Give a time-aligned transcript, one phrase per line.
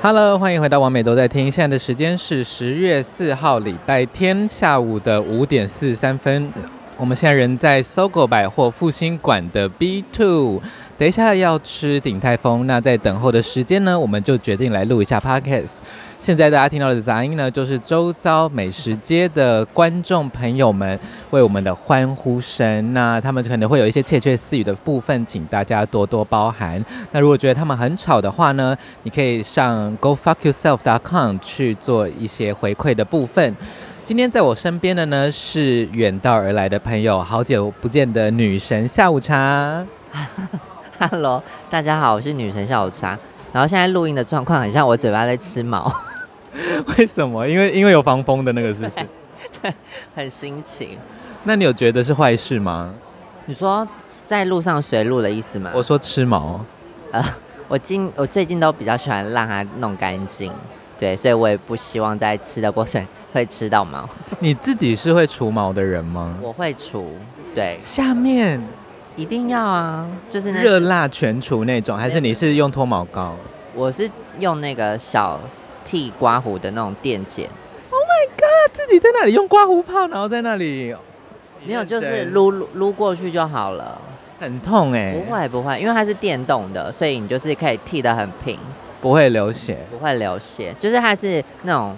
[0.00, 1.50] Hello，欢迎回到完美都在听。
[1.50, 6.52] 现在的时间是十月四号礼拜天下午的五点四十三分。
[6.96, 10.62] 我们现在人在搜狗百货复兴馆的 B Two，
[10.96, 12.64] 等一下要吃鼎泰丰。
[12.68, 15.78] 那在等候的时间呢，我们就决定来录一下 Podcast。
[16.20, 20.98] 现在大家听到的杂音呢，就是周遭美食街的观众朋友们
[21.30, 22.92] 为我们的欢呼声。
[22.92, 26.84] 那他们可能会有一些窃窃私语的部分，请大家多多包涵。
[27.12, 33.56] 那如果觉得他们很吵的话呢，你可以上 gofuckyourself.com 去做一些回馈的部分。
[34.04, 39.86] 今天在我身边的呢是远道而来的朋友，好久不见的女神下午茶。
[40.98, 43.16] Hello，大家好，我是女神下午茶。
[43.50, 45.90] 然后现在录音的状况很像我嘴巴在吃毛，
[46.98, 47.46] 为什么？
[47.46, 49.06] 因为因为有防风的那个是不是？
[49.62, 49.72] 对，
[50.14, 50.98] 很心情。
[51.44, 52.92] 那你有觉得是坏事吗？
[53.46, 53.86] 你说
[54.26, 55.70] 在路上随路的意思吗？
[55.74, 56.60] 我说吃毛。
[57.12, 57.24] 呃，
[57.68, 60.52] 我近我最近都比较喜欢让它弄干净，
[60.98, 63.02] 对，所以我也不希望在吃的过程
[63.32, 64.06] 会吃到毛。
[64.40, 66.36] 你自己是会除毛的人吗？
[66.42, 67.12] 我会除，
[67.54, 68.60] 对，下面。
[69.16, 73.34] 一定要啊，就是那热辣全除那种，还是你是用脱毛膏？
[73.74, 75.40] 我是用那个小
[75.88, 77.48] 剃刮胡的那种电剪。
[77.90, 78.74] Oh my god！
[78.74, 80.94] 自己在那里用刮胡泡，然后在那里
[81.64, 83.98] 没有，就是撸撸撸过去就好了。
[84.38, 85.18] 很痛哎、欸？
[85.18, 88.58] 不会不会，因为它是电动的，所以你就是可以剃得很平，
[89.00, 90.74] 不会流血，不会流血。
[90.78, 91.96] 就是它是那种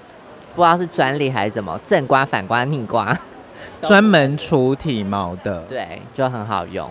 [0.55, 3.19] 不知道是专利还是怎么，正刮、反刮、逆刮，
[3.83, 6.89] 专门除体毛的，对，就很好用。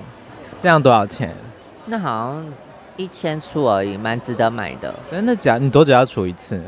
[0.61, 1.33] 这样多少钱？
[1.85, 2.53] 那好像
[2.97, 4.93] 一千出而已，蛮值得买的。
[5.09, 5.59] 真的假的？
[5.61, 6.61] 你多久要除一次？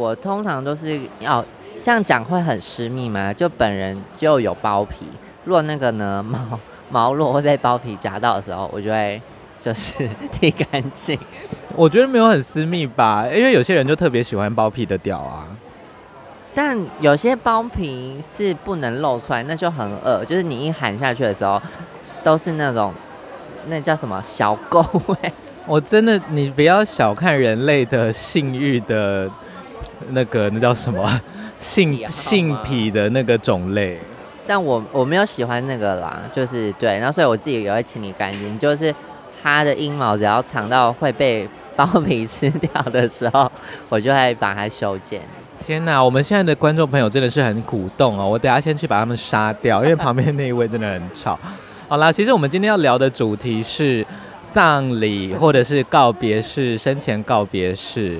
[0.00, 1.44] 我通常都是要
[1.82, 3.34] 这样讲会很私密吗？
[3.34, 5.06] 就本人就有包皮，
[5.44, 6.58] 如果那个呢毛
[6.90, 9.20] 毛若会被包皮夹到的时候，我就会
[9.60, 11.18] 就是 剃干净。
[11.76, 15.46] 我觉得没有很私密吧，因为有些人就特别喜欢包皮的屌啊。
[16.54, 21.60] 但有些包皮是不能露出来，那就很恶，就是你一含下去的时候
[22.24, 22.94] 都是那种。
[23.68, 25.16] 那叫什么小沟味？
[25.66, 29.30] 我真的，你不要小看人类的性欲的，
[30.12, 31.20] 那个那叫什么
[31.60, 33.98] 性性癖的那个种类。
[34.46, 38.58] 但我我没有喜欢那个啦，就是对，然后所以我自己也会清理干净。
[38.58, 38.92] 就是
[39.42, 43.50] 它的阴毛只要长到会被包皮吃掉的时候，
[43.88, 45.22] 我就会把它修剪。
[45.64, 48.26] 天哪，我们现在的观众朋友真的是很鼓动哦！
[48.26, 51.38] 我等下先去把他们杀掉，因为旁边那一位真的很吵。
[51.86, 54.04] 好啦，其实我们今天要聊的主题是
[54.48, 58.18] 葬礼，或者是告别式、生前告别式。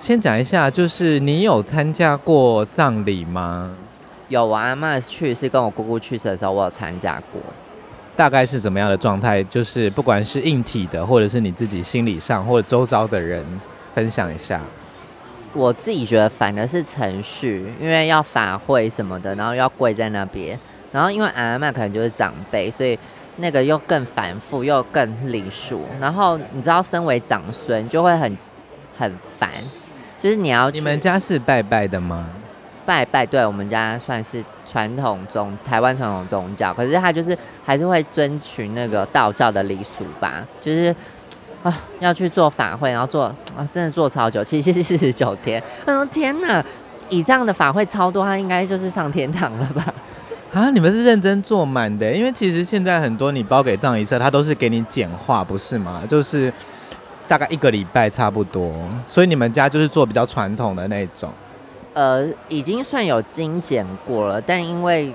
[0.00, 3.70] 先讲一下，就是你有参加过葬礼吗？
[4.28, 7.40] 有，啊阿嬷去世跟我姑姑去世的时候，我有参加过。
[8.16, 9.42] 大概是怎么样的状态？
[9.44, 13.44] 就是不管是硬体的，或者是你自己心理上，或者周遭的人，
[13.94, 14.62] 分享一下。
[15.52, 20.58] 我自己觉得反而是程序，因为要法会什么的，然后要跪在那边。
[20.90, 22.98] 然后因为阿嬷可能就是长辈，所以
[23.36, 25.84] 那个又更繁复又更礼数。
[26.00, 28.38] 然后你知道，身为长孙就会很
[28.96, 29.50] 很烦，
[30.20, 30.70] 就是你要。
[30.70, 32.28] 你们家是拜拜的吗？
[32.86, 40.94] 拜拜，对，我们家算是传统宗台湾传统宗教，可是他就是还是会遵循那个道教的礼俗吧，就是
[41.62, 43.24] 啊要去做法会，然后做
[43.56, 45.62] 啊真的做超久，七七四十九天。
[45.84, 46.64] 我说天哪，
[47.10, 49.94] 以这样的法会超多，他应该就是上天堂了吧？
[50.52, 56.02] 啊，你们是认真做满的，因为其实现在很多你包给葬仪社，他都是给你简化，不是吗？
[56.08, 56.52] 就是
[57.30, 58.74] 大概一个礼拜差不多，
[59.06, 61.30] 所以你们家就是做比较传统的那种。
[61.94, 65.12] 呃，已经算有精简过了，但因为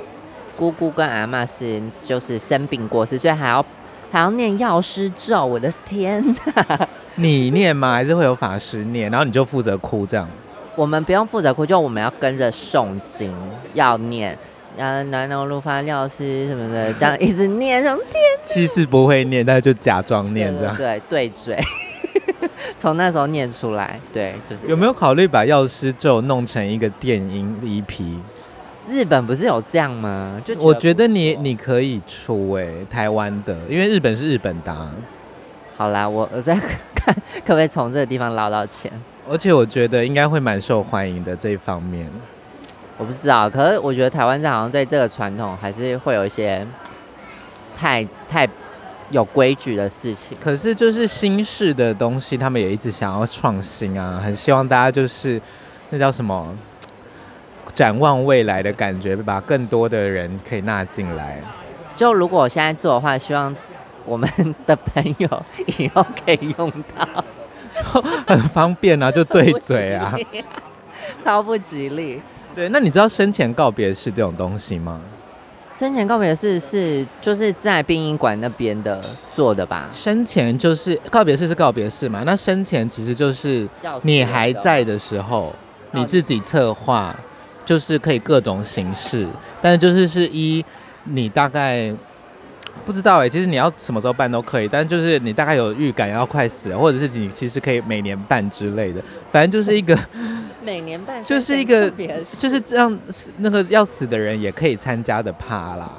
[0.56, 3.66] 姑姑跟阿妈是就是生病过世，所以还要
[4.10, 6.24] 还要念药师咒，我的天
[6.56, 6.88] 哪！
[7.16, 7.92] 你念吗？
[7.92, 9.12] 还是会有法师念？
[9.12, 10.26] 然后你就负责哭这样？
[10.78, 13.36] 我们不用负责哭，就我们要跟着诵经，
[13.74, 14.38] 要念。
[14.78, 18.22] 啊，南无如法药师什么的，这样一直念，上天。
[18.42, 20.76] 其实不会念，但是就假装念这样。
[20.78, 21.66] 对对，对嘴，
[22.78, 24.00] 从那时候念出来。
[24.14, 24.68] 对，就是。
[24.68, 28.18] 有没有考虑把药师咒弄成一个电音 EP？
[28.88, 30.40] 日本不是有这样吗？
[30.46, 34.92] 就我觉得你你可以出哎、欸，台湾的，因为日本是日本的、啊。
[35.76, 36.54] 好啦，我我在
[36.94, 37.14] 看
[37.46, 38.92] 可不可以从这个地方捞到钱。
[39.28, 42.08] 而且我觉得应该会蛮受欢迎的这一方面。
[42.98, 46.66] 我不知道，可是我觉得台湾这好像在这个传统还是会有一些
[47.74, 48.48] 太太
[49.12, 50.38] 有规矩的事情。
[50.40, 55.42] 可是就是新式的东西，他们也一直想要创新啊，很希望大家就是
[55.90, 56.56] 那叫什么
[57.74, 61.42] 展望未来的感觉，把更多的人可以纳进来。
[61.96, 63.56] 就如果我现在做的话，希望
[64.06, 64.30] 我们
[64.66, 65.46] 的朋友
[65.78, 67.24] 以后可以用到。
[68.26, 70.16] 很方便啊，就对嘴啊，
[71.24, 72.22] 超不吉利。
[72.56, 75.02] 对，那你知道生前告别式这种东西吗？
[75.78, 79.90] 生前告别式是就是在殡仪馆那边的做的吧？
[79.92, 82.24] 生前就是告别式是告别式嘛？
[82.26, 83.68] 那生前其实就是
[84.04, 85.54] 你还在的时候，
[85.92, 87.14] 你自己策划，
[87.66, 89.28] 就是可以各种形式，
[89.62, 90.64] 但是就是是一
[91.04, 91.94] 你大概。
[92.86, 99.02] 不知道哎、欸，其实你要什么时候办都可以，但就是你大概有预感要快死了，或者是你其实可以每年办之类的，
[99.32, 99.98] 反正就是一个
[100.66, 101.90] 每年办，就是一个
[102.40, 103.00] 就是这样，
[103.38, 105.92] 那个要死的人也可以参加的趴啦。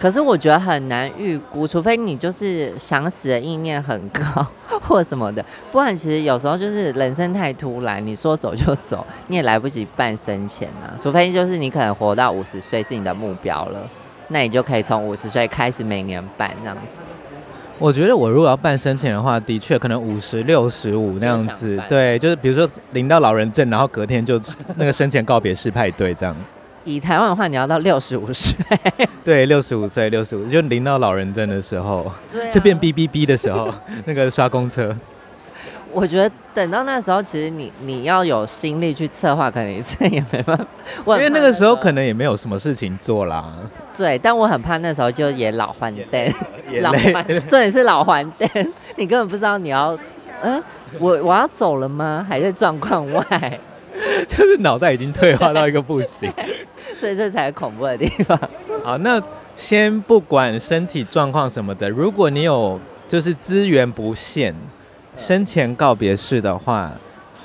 [0.00, 4.22] 可是我觉得很难预估，除非你就是想死的意念很高
[4.68, 10.92] 或什么的，不然其实有时候就是人生太突然，你说走就走，你也来不及办生前啊。
[11.00, 13.88] 除非就是你可能活到五十岁是你的目标了。
[14.28, 17.13] 那你就可以从五十岁开始每年办这样子。
[17.78, 24.40] 我觉得我如果要办生前的话，的确可能五十六十五那样子，对，就是比如说领到老人证，然后隔天就
[24.76, 26.34] 那个生前告别式派对这样。
[26.84, 28.54] 以台湾的话，你要到六十五岁。
[29.24, 32.12] 对，六十五岁，六十五就领到老人证的时候，
[32.52, 33.72] 就变哔哔哔的时候，
[34.04, 34.94] 那个刷公车。
[35.94, 40.66] 我觉得等到那时候，其实你你要有心力去策划，可能这也没办法。
[41.16, 43.52] 因为那个时候可能也没有什么事情做啦。
[43.96, 46.34] 对，但我很怕那时候就也老还灯，
[46.82, 48.48] 老还，重点是老还灯，
[48.96, 49.96] 你根本不知道你要，
[50.42, 50.60] 嗯，
[50.98, 52.26] 我我要走了吗？
[52.28, 53.58] 还在状况外，
[54.26, 56.28] 就是脑袋已经退化到一个不行，
[56.98, 58.36] 所以这才是恐怖的地方。
[58.82, 59.22] 好，那
[59.56, 64.52] 先不管身体状况什么的，如果你有就是资源不限。
[65.16, 66.92] 生前告别式的话，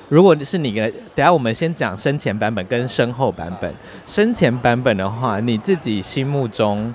[0.09, 3.73] 如果是你的，等下我们先讲生前版本跟身后版本。
[4.05, 6.93] 生前版本的话，你自己心目中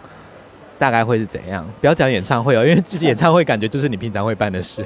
[0.79, 1.65] 大概会是怎样？
[1.81, 4.85] 不要讲演唱会哦，因为演唱会感觉就是你平常会办的事。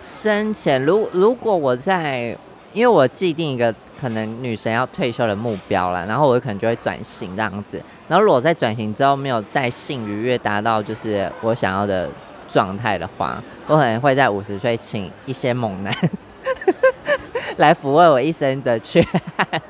[0.00, 2.36] 生前，如如果我在，
[2.72, 7.80] 因为我既定一个可能女神要退休的目标了，然后我可能就会转型这样子。
[8.08, 12.10] 然后如果在转型之后没有在性愉悦达到就是我想要的
[12.48, 15.94] 状态的话，我可能会在五十岁请一些猛男
[17.58, 19.02] 来抚慰我一生的缺
[19.36, 19.62] 憾，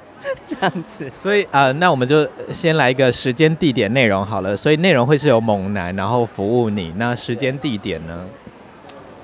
[0.46, 1.08] 这样子。
[1.12, 4.56] 所以呃，那我们就先来一个时间、地点、内容好了。
[4.56, 6.93] 所以内容会是有猛男，然后服务你。
[6.96, 8.26] 那时间、地点呢？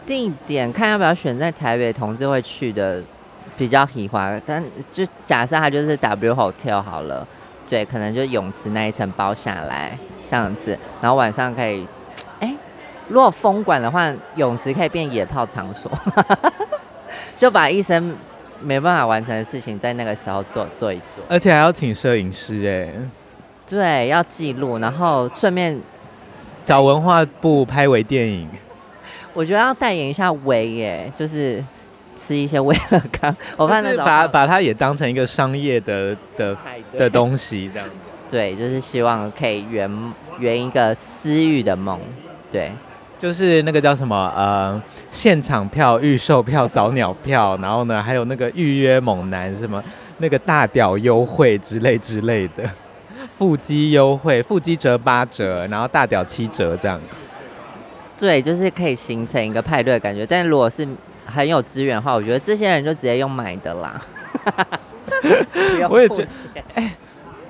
[0.07, 3.03] 地点看要不要选在台北同志会去的
[3.57, 7.27] 比较喜欢，但就假设它就是 W Hotel 好了，
[7.69, 9.99] 对，可能就泳池那一层包下来
[10.31, 11.87] 这样子，然后晚上可以。
[13.09, 15.91] 如果封馆的话，泳池可以变野炮场所，
[17.37, 18.17] 就把一生
[18.61, 22.93] 没办法完成的事情在那个时候做做一做，而且还要请摄影师哎，
[23.69, 25.79] 对，要记录，然后顺便
[26.65, 28.49] 找文化部拍微电影。
[29.35, 31.63] 我觉得要代言一下微耶，就是
[32.17, 36.57] 吃一些威乐康， 我看是把把它也当成一个商业的的
[36.97, 37.89] 的东西这样。
[38.31, 39.91] 对，就是希望可以圆
[40.39, 41.99] 圆一个私欲的梦，
[42.51, 42.73] 对。
[43.23, 44.83] 就是那个叫什么呃，
[45.13, 49.81] 现场票、预售票、早鸟票，然后呢，还有那个预约猛男什么
[50.19, 52.69] 那个大屌优惠之类之类的，
[53.39, 57.01] 腹肌优惠，腹肌折八折，然后大屌七折这样。
[58.19, 60.27] 对，就是可以形成一个派对的感觉。
[60.27, 60.85] 但如果是
[61.25, 64.03] 很有资源的话，我觉得这些人就直接用买的啦。
[65.89, 66.27] 我也觉得，
[66.75, 66.97] 哎，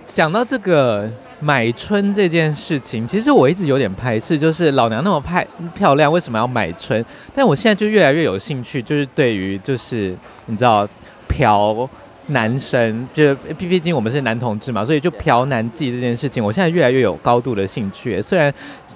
[0.05, 1.11] 想到这个。
[1.45, 5.45] 买春这件事情，其实我一直有点排斥，就是老娘那么派
[5.75, 7.05] 漂亮，为什么要买春？
[7.35, 10.89] 但我现在就越来越有兴趣，就是对于就是你知道
[11.29, 11.89] 嫖
[12.29, 18.23] 男生，就是毕竟我们是男同志嘛，所以就嫖男妓这件事情，我现在越来越有高度的兴趣。
[18.23, 18.55] 虽然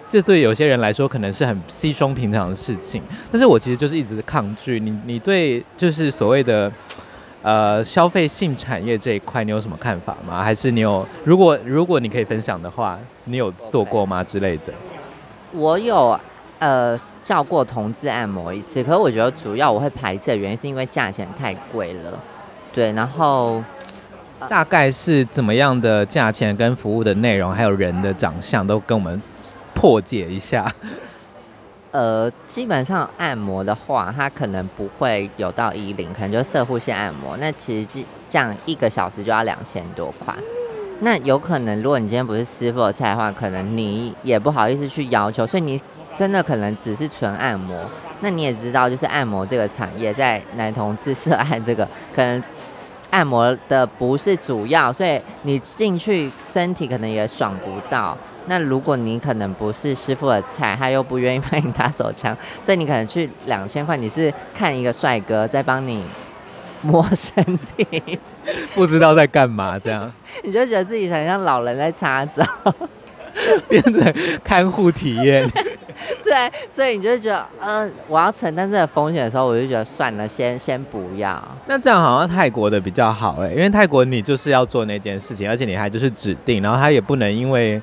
[0.08, 4.78] 这对有些人来说可能是很稀松平常的事情，但是我其实就是一直抗拒。
[4.78, 6.72] 你你对就是所谓的。
[7.42, 10.42] 呃，消费性产业这一块，你有什么看法吗？
[10.42, 11.06] 还是你有？
[11.24, 14.72] 如果如果你可以分享的话，你有做过吗之类的？
[15.52, 16.18] 我有，
[16.58, 22.18] 呃，叫过同志按摩一次，可是我觉得主要我会排斥的原因是因为价钱太贵了。
[22.74, 23.62] 对，然后
[24.48, 29.22] 大概是怎么样的价钱跟服务的内容，还有人的长相，都跟我们
[29.72, 30.70] 破解一下。
[31.96, 37.34] 呃，基本上按摩的话，它可能不会有到一零，可能就射护线按摩。
[37.38, 40.34] 那其实这样一个小时就要两千多块。
[41.00, 45.80] 那有可能，如果你今天不是师傅的菜的话，可能你也不好意思去要求，所以你
[46.18, 47.74] 真的可能只是纯按摩。
[48.20, 52.44] 那你也知道，就是按摩这个产业，在男同志涉案这个，可能
[53.08, 58.14] 按摩的不是主要，所以你进去身体可能也爽不到。
[58.46, 66.02] 那如果你可能不是师傅的菜，他又不愿意 帮你打手枪，所以你可能去两千块，你是看一个帅哥在帮你
[66.82, 67.44] 摸身
[67.76, 68.18] 体，
[68.74, 70.12] 不知道在干嘛，这样
[70.44, 72.44] 你就觉得自己很像老人在擦澡，
[73.68, 75.48] 变成看护体验。
[76.22, 81.42] 对，所以你就觉得，呃，我要承担这个风险的时候，我就觉得算了，先先不要。
[81.66, 87.80] 那这样好像泰国的比较好哎，因为泰国你就是要做那件事情，而且你还就是指定，然后他也不能因为，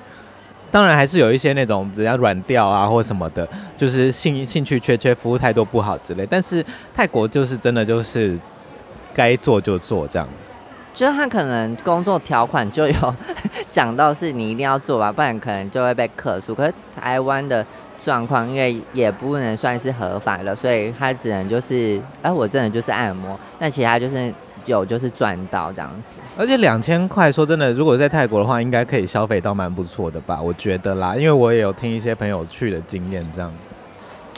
[0.74, 6.28] 当然还是有一些那种比较软调啊或什么的，就是兴兴趣缺缺，服务态度不好之类。
[6.28, 6.66] 但是
[6.96, 8.36] 泰国就是真的就是
[9.14, 10.28] 该做就做这样。
[10.96, 13.16] 就是他可能工作条款就有
[13.70, 16.56] 讲到是你一定要做吧，不然可能就会被客诉。
[16.56, 17.64] 可是台湾的。
[18.06, 24.30] 状况，因为也不能算是合法了，所以他只能就是，哎、啊，我真的就是按摩，那其他就是
[24.66, 26.22] 有就是赚到这样子。
[26.38, 30.42] 而且两千块，说真的，如果在泰国的话，应该可以消费到蛮不错的吧？
[30.42, 33.52] 我觉得啦，因为我也有听一些朋友去的经验，这样。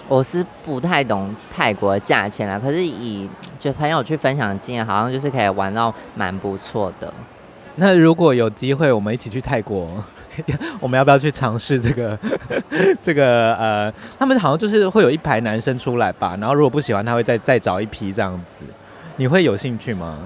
[0.07, 7.11] 我是不太懂泰国的价钱啦，可是以就朋友去分享的经验，好像就是可以玩到蛮不错的。
[7.75, 10.03] 那如果有机会，我们一起去泰国。
[10.81, 12.19] 我们要不要去尝试这个？
[13.01, 18.65] 这个呃，他们好像就是会有一排男生出来吧，然后如果不喜欢，他会再再找一批这样子。
[19.17, 20.17] 你会有兴趣吗？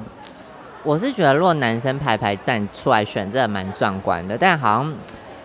[0.84, 4.38] 我是觉得，如果男生排排站出来选，真的蛮壮观的。
[4.38, 4.94] 但好像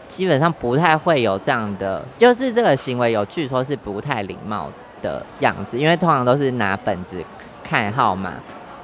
[0.08, 4.70] 基本上不太会有这样的，就是这个行为有据说是不太礼貌
[5.02, 7.22] 的样子，因为通常都是拿本子
[7.62, 8.32] 看号码。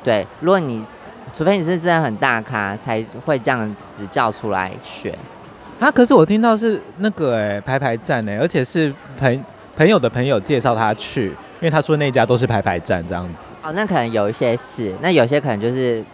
[0.03, 0.85] 对，如果你
[1.33, 5.15] 除非你是真的很大咖，才会这样子叫出来选。
[5.79, 5.91] 啊！
[5.91, 9.45] 可是我听到是那个哎、排排站哎、而且是朋
[9.81, 13.51] 朋友的朋友介绍他去，因为他说那家都是排排站这样子。
[13.63, 16.05] 哦，那可能有一些是，那有些可能就是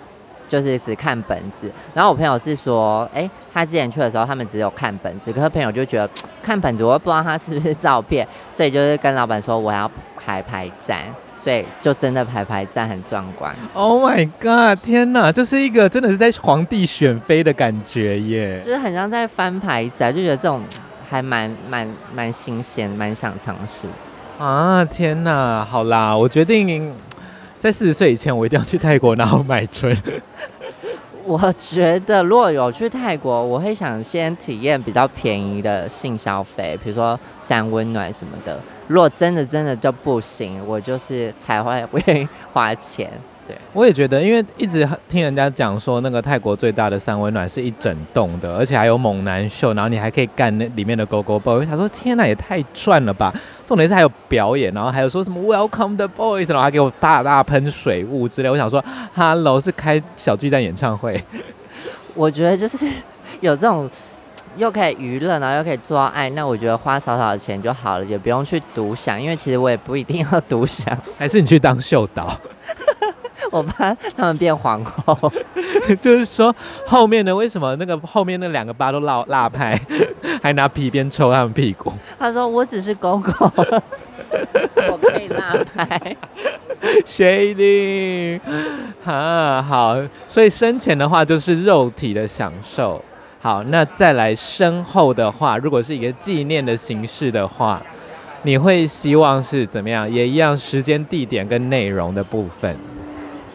[0.47, 1.69] 就是只看本子。
[1.93, 6.09] 然后我朋友是说，哎、欸，他之前去的时候，他们只有看本子，可是朋友就觉得
[6.45, 11.01] 看本子，我又不知道他是不是照片，所以就是跟老板说我要排排站。
[11.43, 13.55] 对，就真的排排站很壮观。
[13.73, 14.85] Oh my god！
[14.85, 20.61] 天哪，就是一个真的是在皇帝选妃的感觉耶，就是很像在翻牌子啊，就觉得这种
[21.09, 23.87] 还蛮蛮蛮新鲜，蛮想尝试。
[24.39, 25.65] 啊，天哪！
[25.65, 26.93] 好啦，我决定
[27.59, 29.97] 在四十岁以前，我一定要去泰国，然后买春。
[31.25, 38.61] 我觉得如果有去泰国，我会想先体验比较便宜的性消费，比如说三温暖什么的。
[38.87, 43.11] 如果真的真的就不行，我就是才会不 愿意花钱。
[43.47, 51.65] 对，我也觉得，因为一直听人家讲说，那个泰国最大的三温暖是一整栋的，而且还有猛男秀，然后你还可以干那里面的 Go Go Boy。
[51.65, 53.33] 他说：“天哪，也太赚了吧！”
[53.67, 58.51] 重点是还有表演，然后还有说什么 Welcome the Boys，然后还给我大大喷水雾之类。
[58.51, 58.85] 我想说
[59.15, 61.23] ，Hello，是开小巨蛋演唱会？
[62.15, 62.87] 我觉得就是
[63.41, 63.89] 有这种。
[64.57, 70.99] 又可以娱乐，然后又可以做到爱，那我觉得花少少的钱就好了，也不用去独享，因为其实我也不一定要独享。
[71.19, 72.35] 还是你去当秀导，
[73.51, 75.33] 我怕他们变皇后。
[76.01, 76.55] 就是说
[76.87, 79.79] 后面的，为什么那个后面那两个八都落落拍，
[80.43, 81.93] 还拿皮鞭抽他们屁股？
[82.19, 86.17] 他说我只是公公，我可以拉拍。
[87.07, 88.41] Shady，
[89.05, 89.97] 啊好，
[90.29, 93.03] 所以生前的话就是肉体的享受。
[93.41, 97.81] 好，那再来身后的话，如果是一个纪念的形式的话，
[98.43, 100.11] 你会希望是怎么样？
[100.11, 102.77] 也一样，时间、地点跟内容的部分。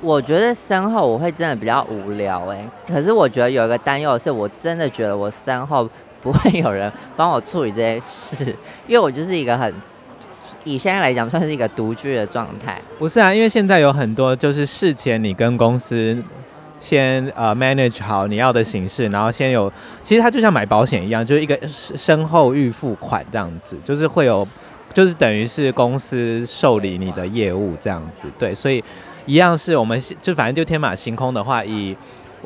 [0.01, 5.89] 我觉得身后我会真的比较无聊哎、可是我觉得有一个担忧的是，我真的觉得我身后
[6.21, 8.45] 不会有人帮我处理这些事，
[8.87, 9.73] 因为我就是一个很
[10.63, 12.81] 以现在来讲算是一个独居的状态。
[12.99, 16.17] 不是啊，因为现在有很多就是事前你跟公司。
[16.83, 24.47] 先呃 manage 好你要的形式，然后先有，其实它就像买保险一样，就是一个身后预付款这样子，就是会有，
[24.91, 28.83] 就是等于是公司受理你的业务这样子，对，所以
[29.25, 31.95] 一样是我们就反正就天马行空的话，以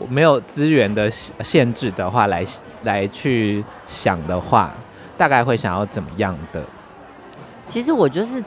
[0.10, 2.46] 没有资源的限制的话来
[2.84, 4.74] 来去想的话，
[5.18, 6.64] 大概会想要怎么样的？
[7.68, 8.44] 其实我就是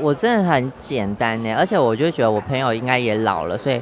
[0.00, 3.80] 我真的很简单呢，而且我就觉得我朋友应该也老了，所以。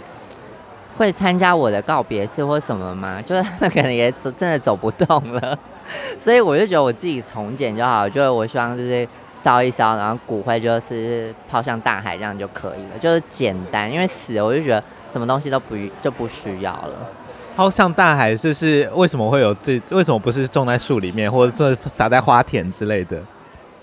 [0.94, 3.20] 会参加我的告别式或什么吗？
[3.24, 5.58] 就是他可能也，真的走不动了，
[6.18, 8.06] 所以我就觉得我自己从简就好。
[8.06, 9.08] 就是我希望就是
[9.42, 13.90] 烧一烧，然后骨灰就是抛向大海，这样就可以了，就是简单。
[13.90, 17.08] 因为死了，我就觉得什么东西都不就不需要了。
[17.56, 19.80] 抛向大海是是为什么会有这？
[19.90, 23.20] 为什么不是种在树里面，或者这撒在花田之类的？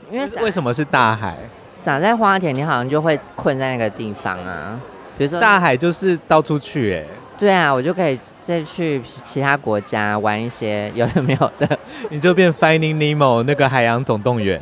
[0.10, 1.38] 因为为什么是大海？
[1.72, 4.80] 撒在花田，你好像就会困在那个地方啊。
[5.18, 11.78] 比如说，大海就是到处去哎、欸，对啊，我就可以再去其他国家玩一些有的没有的，
[12.10, 14.60] 你就变 Finding Nemo 那个海洋总动员，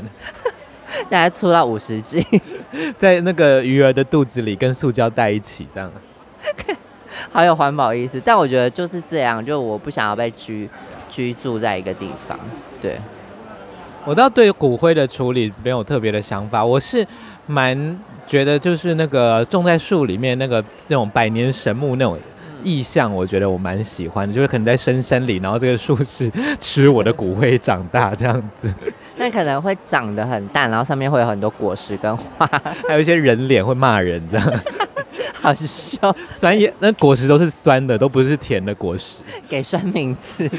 [1.10, 2.24] 大概出到五十斤，
[2.98, 5.92] 在那个鱼儿的肚子里跟塑胶袋一起这样，
[7.32, 8.22] 好有环保意识。
[8.24, 10.70] 但我觉得就是这样，就我不想要被居
[11.10, 12.38] 居住在一个地方，
[12.82, 12.98] 对。
[14.06, 17.06] 我倒对骨灰的处理没有特别的想法，我是
[17.46, 22.18] 蛮觉得就是那个种在树里面那个那种百年神木那种
[22.64, 28.74] 意象，我觉得我蛮喜欢的，就是可能在深山里，然后这个树是吃我的骨灰长大这样子。
[29.28, 32.50] 那可能会长得很淡，然后上面会有很多果实跟花，
[32.88, 34.54] 还有一些人脸会骂人这样，
[35.42, 36.16] 好笑。
[36.30, 39.18] 酸叶那果实都是酸的，都不是甜的果实。
[39.50, 40.50] 给酸名字。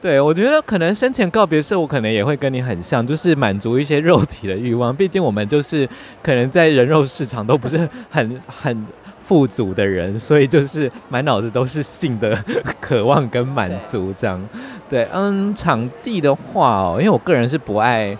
[0.00, 4.94] 对，我觉得可能生前告别式，我可能也会跟你很像，就是满足一些肉体的欲望。
[4.96, 5.86] 毕竟我们就是
[6.22, 8.86] 可能在人肉市场都不是很很
[9.28, 12.36] 富足的人，所以就是满脑子都是性的
[12.80, 14.42] 渴望跟满足这样。
[14.88, 18.16] 对，嗯，场地的话哦，因为我个人是不爱。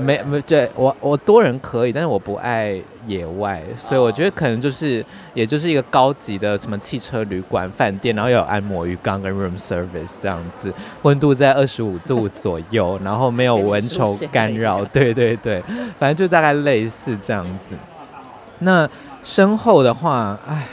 [0.00, 5.04] 没没对我我多人可以，但是我不爱野外，所以我觉得可能就是
[5.34, 15.62] 也就是一个高级的什么汽车旅馆饭店，然后有按摩浴缸跟 room service 这样子，温度在二十五度左右，然后没有蚊虫干扰，对对对，
[15.98, 17.76] 反正就大概类似这样子。
[18.60, 18.88] 那
[19.26, 20.68] 身后的话，哎，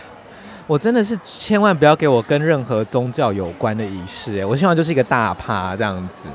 [0.67, 6.29] 我真的是千万不要给我跟任何宗教有关的仪式，哎，我希望就是一个大趴这样子。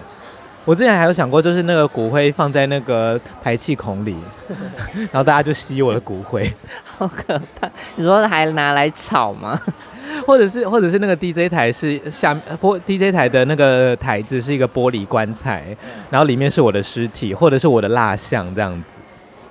[0.64, 4.16] 我之前还有想过，就是那个骨灰放在那个排气孔里，
[5.10, 6.52] 然后大家就吸我的骨灰，
[6.98, 7.70] 好可怕！
[7.94, 9.58] 你说还拿来炒吗？
[10.26, 15.74] 或者是，或者是那个 DJ 台是下玻 DJ 台的那个台子是一个玻璃棺材，
[16.10, 19.00] 然后里面是我的尸体，或者是我的蜡像这样子，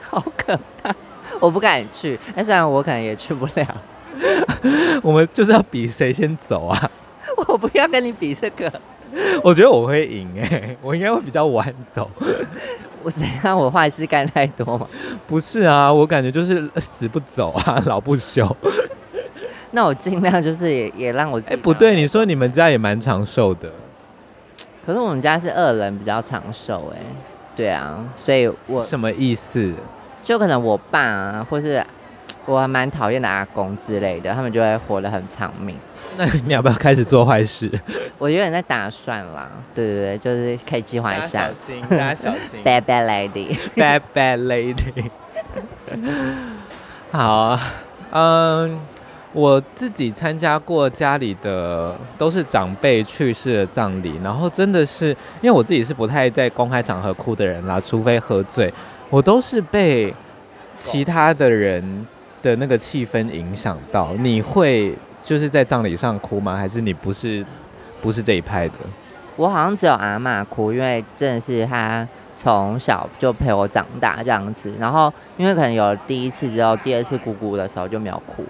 [0.02, 0.94] 好可怕！
[1.42, 3.82] 我不敢去，哎，虽然我可能也去不了。
[5.04, 6.92] 我们就是要比谁先走啊！
[7.48, 8.72] 我不要跟你比这个。
[9.44, 12.10] 我觉得我会赢哎，我应该会比较晚走。
[13.04, 13.56] 我怎样？
[13.56, 14.88] 我坏事干太多吗？
[15.28, 18.44] 不是啊，我感觉就是死不走啊，老不休。
[19.72, 21.54] 那我尽量就是也也让我自己。
[21.54, 23.72] 哎，不对，你说你们家也蛮长寿的。
[24.86, 27.00] 可是我们家是二人比较长寿哎。
[27.56, 29.74] 对啊，所以我什么意思？
[30.28, 31.82] 就可能我爸啊，或是
[32.46, 35.74] 我还蛮讨厌的阿公之类的，他们就会活得很长命。
[36.18, 37.72] 那你要不要开始做坏事？
[38.20, 41.48] 我有点在打算啦，对对对，就是可以计划一下。
[41.48, 42.60] 小心，大家小心。
[42.66, 45.06] Bad bad lady，bad bad lady。
[47.10, 47.58] 好，
[48.12, 48.78] 嗯，
[49.32, 55.12] 我自己参加过家里的都是长辈去世的葬礼，然后真的是
[55.42, 58.74] 因为我自己是不太在公开场合哭的人啦，除非喝醉，
[59.10, 60.14] 我都是被
[60.80, 62.06] 其他的人
[62.42, 64.14] 的那个气氛影响到。
[64.20, 64.96] 你会？
[65.26, 66.56] 就是在葬礼上哭吗？
[66.56, 67.46] 还是你不是
[68.02, 68.76] 不是这一派的？
[69.36, 74.72] 我好像只有阿嬷哭，因为真的是她从小就陪我长大这样子。
[74.80, 78.42] 然后因为可能有第一次之后，第二次姑姑的时候就没有哭。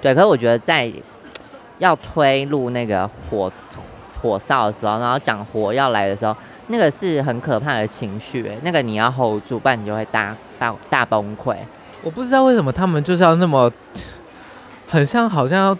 [0.00, 0.90] 对，可是我觉得在
[1.76, 3.52] 要推入那个火
[4.22, 6.34] 火烧的时候，然后讲火要来的时候，
[6.68, 11.56] 那个是很可怕的情绪，那个你要 hold 住，不然你就会大大大崩溃。
[12.02, 13.72] 我不知道为什么他们就是要那么
[14.88, 15.78] 很像，好像要。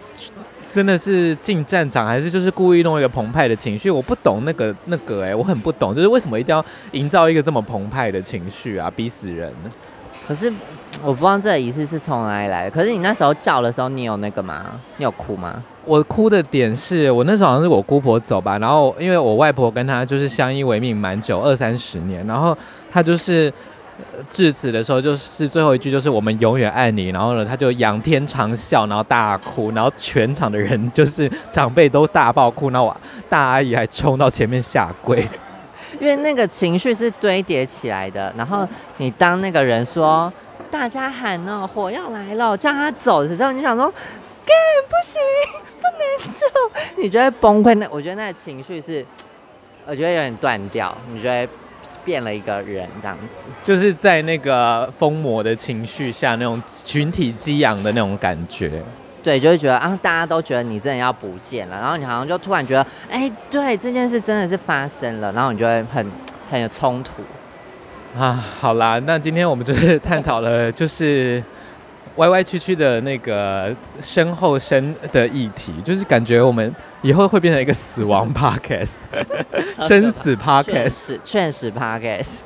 [0.72, 3.90] 真的是进战场，还是就是故意弄一个澎湃的情绪？
[3.90, 9.52] 我不懂那个那个哎、欸，我很不懂，就是为什么一定要营造一个这么澎湃的情绪啊，逼死人！
[10.26, 10.50] 可是
[11.02, 12.70] 我不知道这个仪式是从哪里来的。
[12.70, 14.80] 可是你那时候叫的时候，你有那个吗？
[14.96, 15.62] 你有哭吗？
[15.84, 22.56] 我哭的点是我那时候好像是我姑婆走吧，然后因为我外婆跟她就是相依为命蛮久，二三十年，然后
[22.90, 23.52] 她就是。
[24.28, 27.10] 致辞的时候，就是最后一句，就是我们永远爱你。
[27.10, 32.96] 然后呢，她就仰天长啸，然后大哭，然后全场的人就是长辈都大爆哭，然后我
[33.28, 35.28] 大阿姨还冲到前面下跪，
[36.00, 38.32] 因为那个情绪是堆叠起来的。
[38.36, 38.66] 然后
[38.96, 40.32] 你当那个人说
[40.68, 44.56] 大家喊哦，火要来了，叫他走的时候，你想说，干
[44.88, 45.20] 不行，
[46.96, 47.74] 你觉得崩溃。
[47.74, 49.04] 那我觉得那个情绪是，
[49.86, 51.52] 我觉得有点断掉，你觉得？
[52.04, 58.80] 变了一个人这样子，就是在那个疯魔的情绪下，那种群体激昂的那种感觉。
[59.20, 66.06] 对，就会觉得啊，大家都觉得你真的要不见了，然后你好像就突然觉得，哎，对，这件事真的是发生了，然后你就会很
[66.48, 67.14] 很有冲突。
[68.16, 71.42] 啊，好啦，那今天我们就是探讨了，就是。
[72.16, 78.96] 歪歪曲曲的那个身后身的议题，就是感觉我们以后会变成一个死亡 podcast，
[79.80, 82.40] 生死 podcast，劝死 podcast。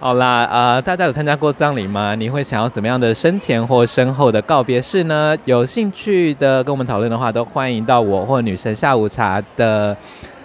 [0.00, 2.14] 好啦，呃，大家有参加过葬礼吗？
[2.14, 5.36] 你会想要怎么样的生前或身后的告别式呢？
[5.44, 9.96] 有兴趣的跟我们讨论的话，都欢迎到我或女神下午茶的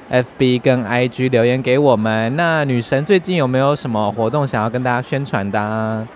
[0.09, 2.35] FB 跟 IG 留言给我们。
[2.35, 6.07] 那女神最近有没有什么活动想要跟大家宣传的啊？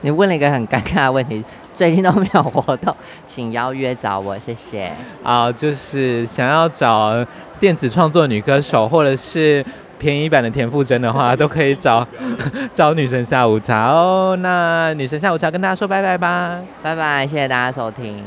[0.00, 2.94] 你问了一个很尴尬的问题， 最近都没有活动，
[3.26, 4.92] 请邀约找我，谢谢。
[5.22, 7.24] 啊，就是想要找
[7.58, 9.64] 电子创作女歌手，或者是。
[9.98, 12.04] 便宜版的田馥甄的话，都可以找
[12.74, 14.36] 找女神下午茶哦。
[14.40, 18.20] 那女神下午茶跟大家说拜拜吧，拜拜，谢谢大家收听，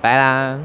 [0.00, 0.58] 拜啦。